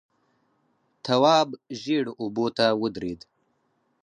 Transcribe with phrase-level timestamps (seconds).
[1.05, 1.49] تواب
[1.81, 3.21] ژېړو اوبو ته ودرېد.